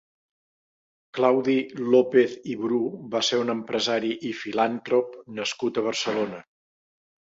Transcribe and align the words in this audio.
Claudi 1.17 1.57
López 1.97 2.33
i 2.55 2.57
Bru 2.63 2.81
va 3.13 3.23
ser 3.31 3.41
un 3.45 3.55
empresari 3.57 4.13
i 4.33 4.35
filàntrop 4.43 5.19
nascut 5.41 5.79
a 5.85 5.91
Barcelona. 5.95 6.47